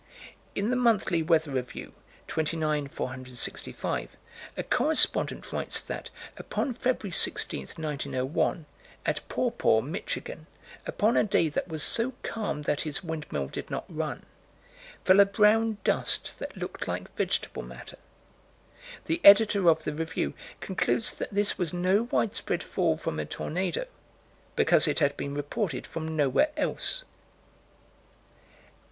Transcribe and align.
In 0.55 0.71
the 0.71 0.75
Monthly 0.75 1.21
Weather 1.21 1.51
Review, 1.51 1.93
29 2.27 2.87
465, 2.87 4.09
a 4.57 4.63
correspondent 4.63 5.51
writes 5.53 5.79
that, 5.79 6.09
upon 6.37 6.73
Feb. 6.73 7.13
16, 7.13 7.59
1901, 7.77 8.65
at 9.05 9.29
Pawpaw, 9.29 9.81
Michigan, 9.81 10.47
upon 10.87 11.15
a 11.15 11.23
day 11.23 11.49
that 11.49 11.67
was 11.67 11.83
so 11.83 12.13
calm 12.23 12.63
that 12.63 12.81
his 12.81 13.03
windmill 13.03 13.45
did 13.45 13.69
not 13.69 13.85
run, 13.87 14.25
fell 15.05 15.19
a 15.19 15.25
brown 15.25 15.77
dust 15.83 16.39
that 16.39 16.57
looked 16.57 16.87
like 16.87 17.15
vegetable 17.15 17.61
matter. 17.61 17.99
The 19.05 19.21
Editor 19.23 19.69
of 19.69 19.83
the 19.83 19.93
Review 19.93 20.33
concludes 20.61 21.13
that 21.13 21.31
this 21.31 21.59
was 21.59 21.73
no 21.73 22.07
widespread 22.09 22.63
fall 22.63 22.97
from 22.97 23.19
a 23.19 23.25
tornado, 23.27 23.85
because 24.55 24.87
it 24.87 24.97
had 24.97 25.15
been 25.15 25.35
reported 25.35 25.85
from 25.85 26.15
nowhere 26.15 26.49
else. 26.57 27.03